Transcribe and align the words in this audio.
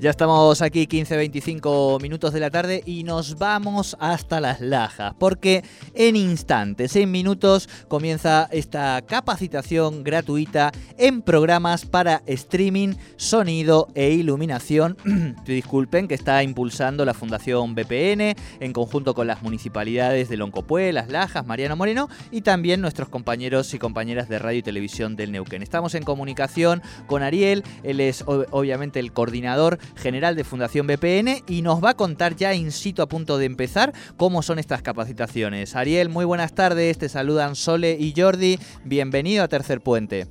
Ya 0.00 0.10
estamos 0.10 0.62
aquí 0.62 0.86
15-25 0.86 2.00
minutos 2.00 2.32
de 2.32 2.38
la 2.38 2.50
tarde 2.50 2.84
y 2.86 3.02
nos 3.02 3.36
vamos 3.36 3.96
hasta 3.98 4.40
las 4.40 4.60
lajas, 4.60 5.12
porque 5.18 5.64
en 5.92 6.14
instantes, 6.14 6.94
en 6.94 7.10
minutos, 7.10 7.68
comienza 7.88 8.48
esta 8.52 9.02
capacitación 9.02 10.04
gratuita 10.04 10.70
en 10.98 11.20
programas 11.20 11.84
para 11.84 12.22
streaming, 12.26 12.94
sonido 13.16 13.88
e 13.96 14.10
iluminación. 14.10 14.96
Disculpen, 15.44 16.06
que 16.06 16.14
está 16.14 16.44
impulsando 16.44 17.04
la 17.04 17.12
Fundación 17.12 17.74
BPN 17.74 18.36
en 18.60 18.72
conjunto 18.72 19.14
con 19.14 19.26
las 19.26 19.42
municipalidades 19.42 20.28
de 20.28 20.36
Loncopué, 20.36 20.92
Las 20.92 21.08
Lajas, 21.08 21.44
Mariano 21.44 21.74
Moreno 21.74 22.08
y 22.30 22.42
también 22.42 22.80
nuestros 22.80 23.08
compañeros 23.08 23.74
y 23.74 23.80
compañeras 23.80 24.28
de 24.28 24.38
radio 24.38 24.60
y 24.60 24.62
televisión 24.62 25.16
del 25.16 25.32
Neuquén. 25.32 25.64
Estamos 25.64 25.96
en 25.96 26.04
comunicación 26.04 26.82
con 27.08 27.24
Ariel, 27.24 27.64
él 27.82 27.98
es 27.98 28.22
obviamente 28.24 29.00
el 29.00 29.10
coordinador 29.10 29.80
general 29.96 30.36
de 30.36 30.44
Fundación 30.44 30.86
BPN 30.86 31.44
y 31.46 31.62
nos 31.62 31.82
va 31.82 31.90
a 31.90 31.96
contar 31.96 32.34
ya 32.36 32.54
in 32.54 32.72
situ 32.72 33.02
a 33.02 33.06
punto 33.06 33.38
de 33.38 33.46
empezar 33.46 33.92
cómo 34.16 34.42
son 34.42 34.58
estas 34.58 34.82
capacitaciones. 34.82 35.76
Ariel, 35.76 36.08
muy 36.08 36.24
buenas 36.24 36.54
tardes, 36.54 36.98
te 36.98 37.08
saludan 37.08 37.54
Sole 37.54 37.96
y 37.98 38.14
Jordi, 38.16 38.58
bienvenido 38.84 39.44
a 39.44 39.48
Tercer 39.48 39.80
Puente. 39.80 40.26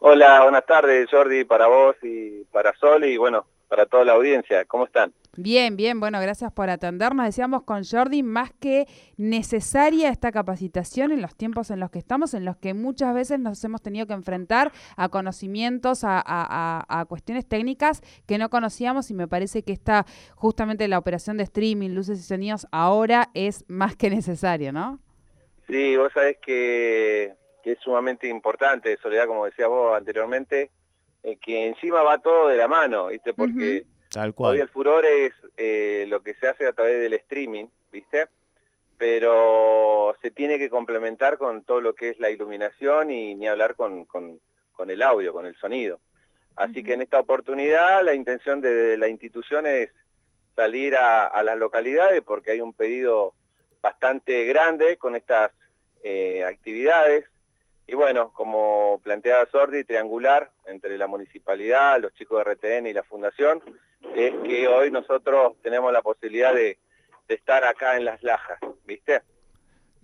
Hola, 0.00 0.42
buenas 0.42 0.64
tardes 0.64 1.08
Jordi, 1.10 1.44
para 1.44 1.66
vos 1.66 1.96
y 2.02 2.44
para 2.52 2.74
Sole 2.76 3.10
y 3.10 3.16
bueno, 3.16 3.46
para 3.68 3.86
toda 3.86 4.04
la 4.04 4.12
audiencia, 4.12 4.64
¿cómo 4.64 4.86
están? 4.86 5.12
Bien, 5.36 5.76
bien, 5.76 6.00
bueno, 6.00 6.20
gracias 6.20 6.52
por 6.52 6.70
atendernos. 6.70 7.24
Decíamos 7.24 7.62
con 7.62 7.84
Jordi, 7.84 8.24
más 8.24 8.52
que 8.52 8.86
necesaria 9.16 10.08
esta 10.08 10.32
capacitación 10.32 11.12
en 11.12 11.22
los 11.22 11.36
tiempos 11.36 11.70
en 11.70 11.78
los 11.78 11.90
que 11.90 12.00
estamos, 12.00 12.34
en 12.34 12.44
los 12.44 12.56
que 12.56 12.74
muchas 12.74 13.14
veces 13.14 13.38
nos 13.38 13.62
hemos 13.62 13.80
tenido 13.80 14.08
que 14.08 14.12
enfrentar 14.12 14.72
a 14.96 15.08
conocimientos, 15.08 16.00
a, 16.02 17.06
cuestiones 17.08 17.46
técnicas 17.46 18.02
que 18.26 18.38
no 18.38 18.50
conocíamos 18.50 19.10
y 19.10 19.14
me 19.14 19.28
parece 19.28 19.62
que 19.62 19.72
esta, 19.72 20.04
justamente 20.34 20.88
la 20.88 20.98
operación 20.98 21.36
de 21.36 21.44
streaming, 21.44 21.90
luces 21.90 22.18
y 22.18 22.22
sonidos, 22.22 22.66
ahora 22.72 23.30
es 23.32 23.64
más 23.68 23.94
que 23.96 24.10
necesaria, 24.10 24.72
¿no? 24.72 24.98
Sí, 25.68 25.96
vos 25.96 26.12
sabés 26.12 26.38
que, 26.38 27.34
es 27.62 27.78
sumamente 27.78 28.26
importante, 28.26 28.96
Soledad, 29.00 29.26
como 29.26 29.44
decía 29.44 29.68
vos 29.68 29.96
anteriormente, 29.96 30.70
eh, 31.22 31.36
que 31.36 31.68
encima 31.68 32.02
va 32.02 32.18
todo 32.18 32.48
de 32.48 32.56
la 32.56 32.66
mano, 32.66 33.06
¿viste? 33.06 33.32
Porque... 33.32 33.84
Tal 34.10 34.34
cual. 34.34 34.54
Hoy 34.54 34.60
el 34.60 34.68
furor 34.68 35.06
es 35.06 35.32
eh, 35.56 36.04
lo 36.08 36.22
que 36.22 36.34
se 36.34 36.48
hace 36.48 36.66
a 36.66 36.72
través 36.72 37.00
del 37.00 37.12
streaming, 37.14 37.66
¿viste? 37.92 38.26
Pero 38.98 40.16
se 40.20 40.32
tiene 40.32 40.58
que 40.58 40.68
complementar 40.68 41.38
con 41.38 41.62
todo 41.62 41.80
lo 41.80 41.94
que 41.94 42.10
es 42.10 42.18
la 42.18 42.30
iluminación 42.30 43.10
y 43.10 43.36
ni 43.36 43.46
hablar 43.46 43.76
con, 43.76 44.06
el 44.88 45.02
audio, 45.02 45.32
con 45.32 45.46
el 45.46 45.54
sonido. 45.56 46.00
Así 46.56 46.82
que 46.82 46.94
en 46.94 47.02
esta 47.02 47.20
oportunidad 47.20 48.02
la 48.04 48.14
intención 48.14 48.60
de, 48.60 48.98
la 48.98 49.08
institución 49.08 49.66
es 49.66 49.90
salir 50.56 50.96
a, 50.96 51.42
las 51.44 51.56
localidades 51.56 52.20
porque 52.22 52.50
hay 52.50 52.60
un 52.60 52.72
pedido 52.72 53.32
bastante 53.80 54.44
grande 54.44 54.96
con 54.96 55.14
estas 55.14 55.52
eh, 56.02 56.44
actividades. 56.44 57.26
Y 57.86 57.94
bueno, 57.94 58.32
como 58.32 59.00
planteaba 59.04 59.46
Sordi, 59.46 59.84
triangular 59.84 60.50
entre 60.66 60.98
la 60.98 61.06
municipalidad, 61.06 62.00
los 62.00 62.12
chicos 62.14 62.44
de 62.44 62.54
RTN 62.54 62.86
y 62.88 62.92
la 62.92 63.04
fundación, 63.04 63.62
es 64.14 64.32
que 64.44 64.68
hoy 64.68 64.90
nosotros 64.90 65.54
tenemos 65.62 65.92
la 65.92 66.02
posibilidad 66.02 66.54
de, 66.54 66.78
estar 67.28 67.64
acá 67.64 67.96
en 67.96 68.04
las 68.04 68.20
lajas, 68.24 68.58
¿viste? 68.84 69.22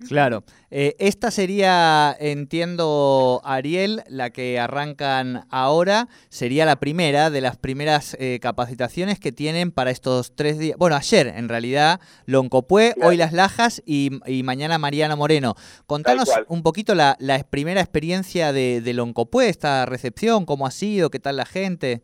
Claro. 0.07 0.45
Eh, 0.71 0.95
esta 1.01 1.33
sería, 1.33 2.15
entiendo, 2.21 3.41
Ariel, 3.45 4.05
la 4.09 4.31
que 4.31 4.61
arrancan 4.61 5.45
ahora, 5.51 6.07
sería 6.29 6.67
la 6.67 6.77
primera 6.77 7.31
de 7.31 7.41
las 7.41 7.57
primeras 7.57 8.17
eh, 8.21 8.39
capacitaciones 8.41 9.19
que 9.19 9.33
tienen 9.33 9.73
para 9.73 9.91
estos 9.91 10.37
tres 10.37 10.59
días. 10.59 10.77
Bueno, 10.79 10.95
ayer, 10.95 11.27
en 11.29 11.49
realidad, 11.49 11.99
Loncopué, 12.27 12.95
hoy 13.03 13.17
Las 13.17 13.33
Lajas 13.33 13.83
y, 13.87 14.11
mañana 14.45 14.79
Mariana 14.79 15.17
Moreno. 15.17 15.57
Contanos 15.87 16.31
un 16.47 16.63
poquito 16.63 16.95
la, 16.95 17.17
primera 17.51 17.81
experiencia 17.81 18.53
de, 18.53 18.83
de 18.83 18.93
Loncopué, 18.93 19.49
esta 19.49 19.85
recepción, 19.87 20.45
cómo 20.45 20.67
ha 20.67 20.71
sido, 20.71 21.11
qué 21.11 21.19
tal 21.19 21.37
la 21.37 21.47
gente. 21.47 22.03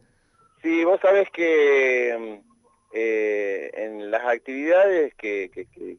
Sí, 0.62 0.84
vos 0.84 1.00
sabés 1.00 1.28
que 1.31 2.41
eh, 2.93 3.71
en 3.75 4.11
las 4.11 4.25
actividades 4.25 5.12
que, 5.15 5.50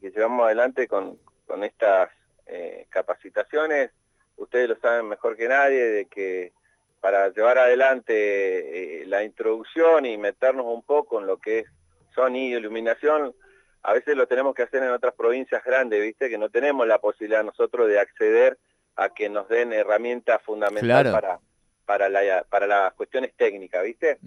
llevamos 0.01 0.45
adelante 0.45 0.87
con, 0.87 1.19
estas 1.61 2.09
eh, 2.47 2.87
capacitaciones, 2.89 3.91
ustedes 4.37 4.69
lo 4.69 4.75
saben 4.77 5.07
mejor 5.07 5.35
que 5.35 5.47
nadie, 5.47 5.83
de 5.83 6.05
que 6.05 6.53
para 7.01 7.29
llevar 7.29 7.57
adelante 7.57 9.01
eh, 9.01 9.05
la 9.05 9.23
introducción 9.23 10.05
y 10.05 10.17
meternos 10.17 10.65
un 10.65 10.81
poco 10.81 11.19
en 11.19 11.27
lo 11.27 11.37
que 11.37 11.59
es 11.59 11.67
sonido, 12.15 12.59
iluminación, 12.59 13.35
a 13.83 13.93
veces 13.93 14.15
lo 14.15 14.27
tenemos 14.27 14.55
que 14.55 14.63
hacer 14.63 14.81
en 14.81 14.91
otras 14.91 15.13
provincias 15.13 15.63
grandes, 15.63 16.01
¿viste? 16.01 16.29
Que 16.29 16.37
no 16.37 16.49
tenemos 16.49 16.87
la 16.87 16.99
posibilidad 16.99 17.43
nosotros 17.43 17.89
de 17.89 17.99
acceder 17.99 18.57
a 18.95 19.09
que 19.09 19.27
nos 19.27 19.49
den 19.49 19.73
herramientas 19.73 20.41
fundamentales 20.43 21.11
para 21.11 21.39
para, 21.85 22.09
la, 22.09 22.43
para 22.49 22.67
las 22.67 22.93
cuestiones 22.93 23.33
técnicas, 23.35 23.83
¿viste? 23.83 24.17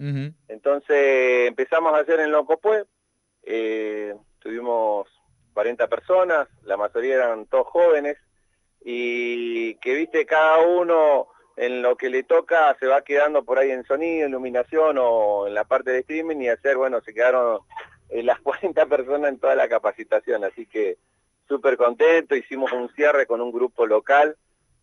Entonces 0.47 1.47
empezamos 1.47 1.93
a 1.93 1.99
hacer 1.99 2.19
en 2.19 2.31
Locopue, 2.31 2.85
eh, 3.43 4.15
tuvimos 4.39 5.07
40 5.53 5.87
personas, 5.87 6.47
la 6.63 6.77
mayoría 6.77 7.15
eran 7.15 7.45
todos 7.47 7.67
jóvenes, 7.67 8.17
y 8.83 9.75
que, 9.75 9.95
viste, 9.95 10.25
cada 10.25 10.59
uno 10.59 11.27
en 11.55 11.81
lo 11.81 11.97
que 11.97 12.09
le 12.09 12.23
toca 12.23 12.75
se 12.79 12.85
va 12.85 13.01
quedando 13.01 13.43
por 13.43 13.57
ahí 13.57 13.71
en 13.71 13.83
sonido, 13.85 14.27
iluminación 14.27 14.97
o 14.99 15.47
en 15.47 15.55
la 15.55 15.63
parte 15.63 15.91
de 15.91 15.99
streaming 15.99 16.37
y 16.37 16.49
hacer, 16.49 16.77
bueno, 16.77 17.01
se 17.01 17.13
quedaron 17.13 17.59
eh, 18.09 18.23
las 18.23 18.39
40 18.41 18.85
personas 18.85 19.31
en 19.31 19.39
toda 19.39 19.55
la 19.55 19.67
capacitación, 19.67 20.43
así 20.43 20.65
que 20.67 20.97
súper 21.47 21.77
contento, 21.77 22.35
hicimos 22.35 22.71
un 22.71 22.89
cierre 22.93 23.25
con 23.25 23.41
un 23.41 23.51
grupo 23.51 23.85
local, 23.85 24.37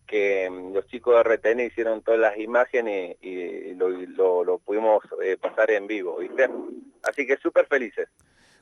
que 0.07 0.49
mm, 0.51 0.75
los 0.75 0.87
chicos 0.87 1.15
de 1.15 1.23
RTN 1.23 1.61
hicieron 1.61 2.03
todas 2.03 2.21
las 2.21 2.39
imágenes 2.39 3.17
y, 3.23 3.75
lo, 3.75 4.59
pudimos 4.65 5.03
eh, 5.23 5.37
pasar 5.37 5.71
en 5.71 5.87
vivo, 5.87 6.19
¿viste? 6.19 6.49
Así 7.03 7.27
que 7.27 7.37
súper 7.37 7.67
felices. 7.67 8.09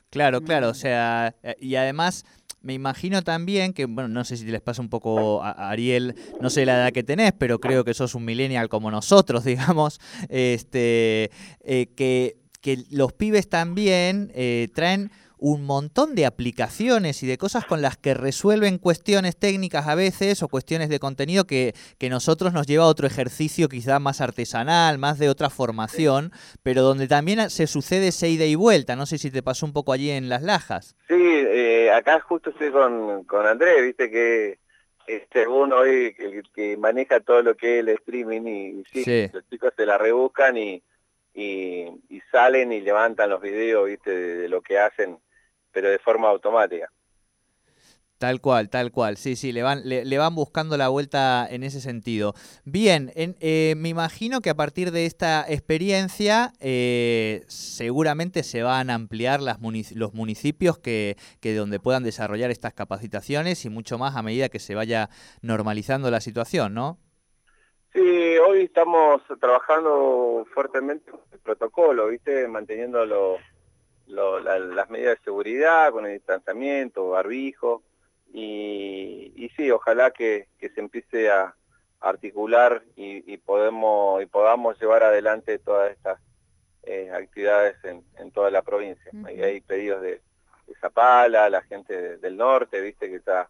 Claro, 0.09 0.41
claro, 0.41 0.69
o 0.69 0.73
sea, 0.73 1.33
eh, 1.43 1.55
y 1.59 1.75
además 1.75 2.25
me 2.61 2.73
imagino 2.73 3.23
también 3.23 3.73
que, 3.73 3.85
bueno, 3.85 4.07
no 4.07 4.23
sé 4.23 4.37
si 4.37 4.45
les 4.45 4.61
pasa 4.61 4.81
un 4.81 4.89
poco 4.89 5.43
a 5.43 5.69
Ariel, 5.69 6.15
no 6.39 6.49
sé 6.49 6.65
la 6.65 6.75
edad 6.75 6.91
que 6.91 7.03
tenés, 7.03 7.33
pero 7.33 7.59
creo 7.59 7.83
que 7.83 7.93
sos 7.93 8.15
un 8.15 8.23
millennial 8.23 8.69
como 8.69 8.91
nosotros, 8.91 9.43
digamos, 9.45 9.99
este, 10.29 11.31
eh, 11.63 11.87
que, 11.95 12.37
que 12.61 12.83
los 12.91 13.11
pibes 13.13 13.49
también 13.49 14.31
traen 14.73 15.11
un 15.45 15.65
montón 15.65 16.15
de 16.15 16.25
aplicaciones 16.25 17.21
y 17.21 17.27
de 17.27 17.37
cosas 17.37 17.65
con 17.65 17.81
las 17.81 17.97
que 17.97 18.13
resuelven 18.13 18.77
cuestiones 18.77 19.35
técnicas 19.35 19.89
a 19.89 19.95
veces 19.95 20.41
o 20.41 20.47
cuestiones 20.47 20.87
de 20.87 20.99
contenido 20.99 21.43
que, 21.43 21.73
que 21.99 22.07
nosotros 22.07 22.53
nos 22.53 22.65
lleva 22.65 22.85
a 22.85 22.87
otro 22.87 23.07
ejercicio 23.07 23.67
quizá 23.67 23.99
más 23.99 24.21
artesanal, 24.21 24.99
más 24.99 25.19
de 25.19 25.27
otra 25.27 25.49
formación, 25.49 26.31
pero 26.63 26.81
donde 26.81 27.09
también 27.09 27.49
se 27.49 27.67
sucede 27.67 28.07
ese 28.07 28.29
ida 28.29 28.45
y 28.45 28.55
vuelta. 28.55 28.95
No 28.95 29.05
sé 29.05 29.17
si 29.17 29.31
te 29.31 29.43
pasó 29.43 29.65
un 29.65 29.73
poco 29.73 29.91
allí 29.91 30.11
en 30.11 30.29
Las 30.29 30.43
Lajas. 30.43 30.95
Sí, 31.09 31.15
eh, 31.19 31.91
acá 31.91 32.21
justo 32.21 32.51
estoy 32.51 32.71
con, 32.71 33.25
con 33.25 33.45
Andrés, 33.45 33.83
viste 33.83 34.09
que 34.09 34.59
este 35.07 35.45
uno 35.45 35.79
hoy 35.79 36.15
que, 36.55 36.77
maneja 36.77 37.19
todo 37.19 37.41
lo 37.41 37.57
que 37.57 37.79
es 37.79 37.79
el 37.81 37.89
streaming 37.89 38.47
y, 38.47 38.83
sí, 38.93 39.29
los 39.33 39.45
chicos 39.49 39.73
se 39.75 39.85
la 39.85 39.97
rebuscan 39.97 40.55
y, 40.55 40.81
y, 41.33 42.21
salen 42.31 42.71
y 42.71 42.79
levantan 42.79 43.29
los 43.29 43.41
videos 43.41 43.87
viste 43.87 44.09
de 44.09 44.47
lo 44.47 44.61
que 44.61 44.79
hacen 44.79 45.19
pero 45.73 45.89
de 45.89 45.99
forma 45.99 46.29
automática. 46.29 46.89
Tal 48.23 48.39
cual, 48.39 48.69
tal 48.69 48.91
cual. 48.93 49.17
Sí, 49.17 49.35
sí, 49.35 49.51
le 49.51 49.63
van, 49.63 49.81
le, 49.83 50.17
van 50.17 50.33
buscando 50.33 50.77
la 50.77 50.87
vuelta 50.87 51.45
en 51.49 51.61
ese 51.61 51.81
sentido. 51.81 52.33
Bien, 52.63 53.11
eh, 53.15 53.73
me 53.75 53.89
imagino 53.89 54.39
que 54.39 54.49
a 54.49 54.55
partir 54.55 54.91
de 54.91 55.05
esta 55.05 55.43
experiencia 55.45 56.53
eh, 56.61 57.43
seguramente 57.47 58.43
se 58.43 58.63
van 58.63 58.89
a 58.89 58.93
ampliar 58.93 59.41
las 59.41 59.57
los 59.93 60.13
municipios 60.13 60.77
que, 60.77 61.17
que 61.41 61.53
donde 61.53 61.81
puedan 61.81 62.03
desarrollar 62.03 62.49
estas 62.49 62.73
capacitaciones 62.73 63.65
y 63.65 63.69
mucho 63.69 63.97
más 63.97 64.15
a 64.15 64.21
medida 64.21 64.47
que 64.47 64.59
se 64.59 64.73
vaya 64.73 65.09
normalizando 65.41 66.09
la 66.09 66.21
situación, 66.21 66.73
¿no? 66.73 66.99
Sí, 67.91 67.99
hoy 67.99 68.63
estamos 68.63 69.21
trabajando 69.41 70.47
fuertemente 70.53 71.11
con 71.11 71.19
el 71.31 71.39
protocolo, 71.39 72.07
¿viste? 72.07 72.47
Las 74.07 74.89
medidas 74.89 75.17
de 75.17 75.23
seguridad, 75.23 75.91
con 75.91 76.05
el 76.05 76.13
distanciamiento, 76.13 77.09
barbijo, 77.09 77.83
y, 78.33 79.51
sí, 79.55 79.69
ojalá 79.69 80.11
que, 80.11 80.47
se 80.59 80.79
empiece 80.79 81.29
a 81.29 81.55
articular 81.99 82.83
y, 82.95 83.37
podemos, 83.37 84.21
y 84.21 84.25
podamos 84.25 84.79
llevar 84.79 85.03
adelante 85.03 85.59
todas 85.59 85.91
estas 85.91 86.19
eh, 86.83 87.11
actividades 87.13 87.75
en, 87.83 88.31
toda 88.31 88.49
la 88.51 88.61
provincia. 88.61 89.11
hay 89.25 89.61
pedidos 89.61 90.01
de, 90.01 90.21
Zapala, 90.81 91.49
la 91.49 91.61
gente 91.61 92.17
del 92.17 92.35
norte, 92.35 92.81
viste 92.81 93.09
que 93.09 93.17
está, 93.17 93.49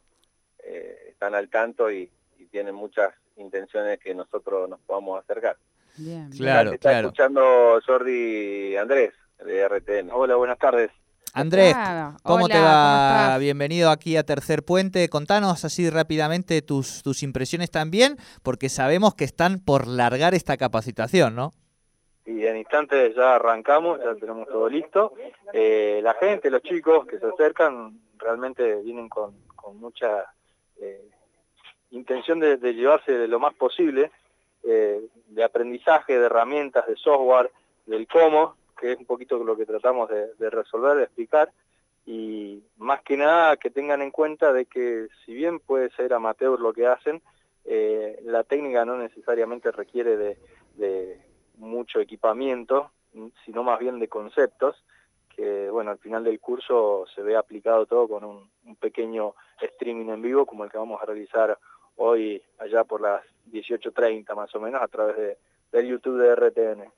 eh, 0.63 1.07
están 1.09 1.35
al 1.35 1.49
tanto 1.49 1.91
y, 1.91 2.11
tienen 2.51 2.75
muchas 2.75 3.11
intenciones 3.37 3.97
que 3.99 4.13
nosotros 4.13 4.69
nos 4.69 4.79
podamos 4.81 5.19
acercar. 5.23 5.57
Bien, 5.97 6.29
claro, 6.29 6.73
está 6.73 6.99
escuchando 6.99 7.79
Jordi 7.83 8.75
Andrés. 8.77 9.11
De 9.45 9.67
RTN. 9.67 10.09
Hola, 10.11 10.35
buenas 10.35 10.57
tardes. 10.57 10.91
Andrés, 11.33 11.73
Claro. 11.73 12.17
¿cómo 12.23 12.45
Hola, 12.45 12.53
te 12.53 12.59
¿cómo 12.59 12.65
va? 12.65 13.37
Bienvenido 13.39 13.89
aquí 13.89 14.17
a 14.17 14.23
Tercer 14.23 14.63
Puente. 14.63 15.09
Contanos 15.09 15.65
así 15.65 15.89
rápidamente 15.89 16.61
tus, 16.61 17.01
tus 17.01 17.23
impresiones 17.23 17.71
también, 17.71 18.17
porque 18.43 18.69
sabemos 18.69 19.15
que 19.15 19.23
están 19.23 19.59
por 19.59 19.87
largar 19.87 20.35
esta 20.35 20.57
capacitación, 20.57 21.35
¿no? 21.35 21.51
Y 22.25 22.45
en 22.45 22.57
instantes 22.57 23.15
ya 23.15 23.35
arrancamos, 23.35 23.99
ya 23.99 24.13
tenemos 24.15 24.47
todo 24.47 24.69
listo. 24.69 25.13
Eh, 25.53 25.99
la 26.03 26.13
gente, 26.13 26.49
los 26.51 26.61
chicos 26.61 27.05
que 27.07 27.17
se 27.19 27.25
acercan, 27.25 27.99
realmente 28.19 28.75
vienen 28.83 29.09
con, 29.09 29.33
con 29.55 29.77
mucha 29.77 30.25
eh, 30.79 31.01
intención 31.91 32.39
de, 32.39 32.57
de 32.57 32.73
llevarse 32.75 33.11
de 33.11 33.27
lo 33.27 33.39
más 33.39 33.53
posible 33.55 34.11
eh, 34.63 35.01
de 35.27 35.43
aprendizaje, 35.43 36.17
de 36.17 36.25
herramientas, 36.27 36.85
de 36.87 36.95
software, 36.95 37.51
del 37.87 38.07
cómo, 38.07 38.55
que 38.83 38.91
es 38.91 38.99
un 38.99 39.05
poquito 39.05 39.41
lo 39.41 39.55
que 39.55 39.65
tratamos 39.65 40.09
de, 40.09 40.49
resolver, 40.49 40.97
de 40.97 41.03
explicar. 41.03 41.53
Y 42.05 42.61
más 42.75 43.01
que 43.01 43.15
nada 43.15 43.55
que 43.55 43.69
tengan 43.69 44.01
en 44.01 44.11
cuenta 44.11 44.51
de 44.51 44.65
que 44.65 45.07
si 45.25 45.33
bien 45.33 45.61
puede 45.61 45.89
ser 45.91 46.13
amateur 46.13 46.59
lo 46.59 46.73
que 46.73 46.85
hacen, 46.85 47.21
eh, 47.63 48.19
la 48.25 48.43
técnica 48.43 48.83
no 48.83 48.97
necesariamente 48.97 49.71
requiere 49.71 50.17
de, 50.75 51.21
mucho 51.55 52.01
equipamiento, 52.01 52.91
sino 53.45 53.63
más 53.63 53.79
bien 53.79 53.99
de 53.99 54.09
conceptos, 54.09 54.83
que 55.33 55.69
bueno, 55.69 55.91
al 55.91 55.99
final 55.99 56.25
del 56.25 56.41
curso 56.41 57.05
se 57.15 57.21
ve 57.21 57.37
aplicado 57.37 57.85
todo 57.85 58.09
con 58.09 58.25
un, 58.25 58.49
un 58.65 58.75
pequeño 58.75 59.33
streaming 59.61 60.09
en 60.09 60.21
vivo 60.21 60.45
como 60.45 60.65
el 60.65 60.71
que 60.71 60.77
vamos 60.77 61.01
a 61.01 61.05
realizar 61.05 61.57
hoy 61.95 62.43
allá 62.57 62.83
por 62.83 62.99
las 62.99 63.21
18.30 63.49 64.35
más 64.35 64.53
o 64.53 64.59
menos 64.59 64.81
a 64.81 64.89
través 64.89 65.15
de, 65.15 65.37
del 65.71 65.87
YouTube 65.87 66.17
de 66.17 66.35
RTN. 66.35 66.91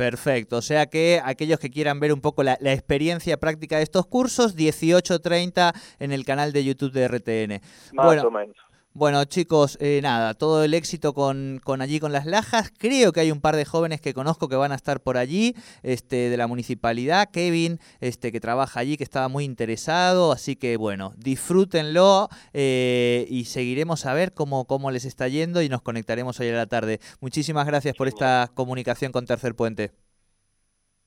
Perfecto, 0.00 0.56
o 0.56 0.62
sea 0.62 0.86
que 0.86 1.20
aquellos 1.22 1.60
que 1.60 1.68
quieran 1.68 2.00
ver 2.00 2.14
un 2.14 2.22
poco 2.22 2.42
la, 2.42 2.56
la 2.62 2.72
experiencia 2.72 3.36
práctica 3.36 3.76
de 3.76 3.82
estos 3.82 4.06
cursos, 4.06 4.56
18.30 4.56 5.74
en 5.98 6.12
el 6.12 6.24
canal 6.24 6.54
de 6.54 6.64
YouTube 6.64 6.92
de 6.92 7.06
RTN. 7.06 7.60
Más 7.92 8.06
Bueno, 8.06 8.22
o 8.22 8.30
menos. 8.30 8.56
Bueno, 8.92 9.24
chicos, 9.24 9.78
eh, 9.80 10.00
nada, 10.02 10.34
todo 10.34 10.64
el 10.64 10.74
éxito 10.74 11.14
con, 11.14 11.60
con 11.62 11.80
allí 11.80 12.00
con 12.00 12.10
las 12.10 12.26
lajas. 12.26 12.72
Creo 12.76 13.12
que 13.12 13.20
hay 13.20 13.30
un 13.30 13.40
par 13.40 13.54
de 13.54 13.64
jóvenes 13.64 14.00
que 14.00 14.12
conozco 14.12 14.48
que 14.48 14.56
van 14.56 14.72
a 14.72 14.74
estar 14.74 15.00
por 15.00 15.16
allí, 15.16 15.54
este, 15.84 16.28
de 16.28 16.36
la 16.36 16.48
municipalidad. 16.48 17.30
Kevin, 17.30 17.78
este, 18.00 18.32
que 18.32 18.40
trabaja 18.40 18.80
allí, 18.80 18.96
que 18.96 19.04
estaba 19.04 19.28
muy 19.28 19.44
interesado. 19.44 20.32
Así 20.32 20.56
que 20.56 20.76
bueno, 20.76 21.12
disfrútenlo 21.16 22.28
eh, 22.52 23.26
y 23.28 23.44
seguiremos 23.44 24.06
a 24.06 24.12
ver 24.12 24.34
cómo, 24.34 24.64
cómo 24.64 24.90
les 24.90 25.04
está 25.04 25.28
yendo 25.28 25.62
y 25.62 25.68
nos 25.68 25.82
conectaremos 25.82 26.40
hoy 26.40 26.48
a 26.48 26.56
la 26.56 26.66
tarde. 26.66 26.98
Muchísimas 27.20 27.68
gracias 27.68 27.94
por 27.94 28.08
esta 28.08 28.50
comunicación 28.54 29.12
con 29.12 29.24
Tercer 29.24 29.54
Puente. 29.54 29.92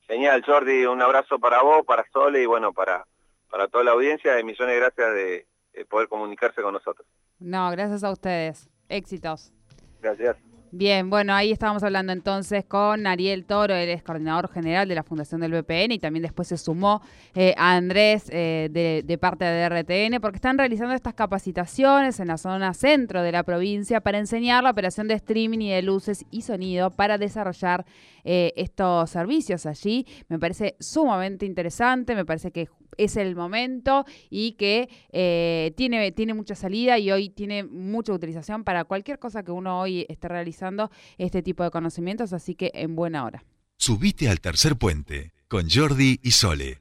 Genial, 0.07 0.41
Jordi, 0.45 0.85
un 0.85 1.01
abrazo 1.01 1.37
para 1.37 1.61
vos, 1.61 1.85
para 1.85 2.05
Sole 2.13 2.43
y 2.43 2.45
bueno, 2.45 2.71
para, 2.71 3.05
para 3.49 3.67
toda 3.67 3.83
la 3.83 3.91
audiencia 3.91 4.39
y 4.39 4.45
millones 4.45 4.73
de 4.73 4.79
gracias 4.79 5.13
de, 5.13 5.47
de 5.73 5.85
poder 5.85 6.07
comunicarse 6.07 6.61
con 6.61 6.73
nosotros. 6.73 7.05
No, 7.39 7.69
gracias 7.71 8.03
a 8.03 8.11
ustedes. 8.11 8.69
Éxitos. 8.89 9.51
Gracias. 10.01 10.37
Bien, 10.75 11.11
bueno, 11.11 11.35
ahí 11.35 11.51
estábamos 11.51 11.83
hablando 11.83 12.13
entonces 12.13 12.65
con 12.65 13.05
Ariel 13.05 13.45
Toro, 13.45 13.75
él 13.75 13.89
es 13.89 14.01
coordinador 14.01 14.49
general 14.49 14.87
de 14.87 14.95
la 14.95 15.03
Fundación 15.03 15.39
del 15.39 15.51
VPN 15.51 15.91
y 15.91 15.99
también 15.99 16.23
después 16.23 16.47
se 16.47 16.57
sumó 16.57 17.03
eh, 17.35 17.53
a 17.57 17.75
Andrés 17.75 18.25
eh, 18.31 18.69
de, 18.71 19.03
de 19.05 19.17
parte 19.19 19.45
de 19.45 19.69
RTN 19.69 20.19
porque 20.19 20.37
están 20.37 20.57
realizando 20.57 20.95
estas 20.95 21.13
capacitaciones 21.13 22.19
en 22.19 22.29
la 22.29 22.39
zona 22.39 22.73
centro 22.73 23.21
de 23.21 23.31
la 23.31 23.43
provincia 23.43 24.01
para 24.01 24.17
enseñar 24.17 24.63
la 24.63 24.71
operación 24.71 25.07
de 25.07 25.13
streaming 25.13 25.59
y 25.59 25.69
de 25.69 25.83
luces 25.83 26.25
y 26.31 26.41
sonido 26.41 26.89
para 26.89 27.19
desarrollar 27.19 27.85
eh, 28.23 28.51
estos 28.55 29.11
servicios 29.11 29.67
allí. 29.67 30.07
Me 30.27 30.39
parece 30.39 30.75
sumamente 30.79 31.45
interesante, 31.45 32.15
me 32.15 32.25
parece 32.25 32.49
que 32.49 32.67
es 32.97 33.17
el 33.17 33.35
momento 33.35 34.05
y 34.29 34.53
que 34.53 34.89
eh, 35.11 35.73
tiene, 35.75 36.11
tiene 36.11 36.33
mucha 36.33 36.55
salida 36.55 36.97
y 36.97 37.11
hoy 37.11 37.29
tiene 37.29 37.63
mucha 37.63 38.13
utilización 38.13 38.63
para 38.63 38.85
cualquier 38.85 39.19
cosa 39.19 39.43
que 39.43 39.51
uno 39.51 39.79
hoy 39.79 40.05
esté 40.09 40.27
realizando 40.27 40.91
este 41.17 41.41
tipo 41.41 41.63
de 41.63 41.71
conocimientos, 41.71 42.33
así 42.33 42.55
que 42.55 42.71
en 42.73 42.95
buena 42.95 43.25
hora. 43.25 43.43
Subite 43.77 44.29
al 44.29 44.39
tercer 44.39 44.77
puente 44.77 45.33
con 45.47 45.69
Jordi 45.69 46.19
y 46.23 46.31
Sole. 46.31 46.79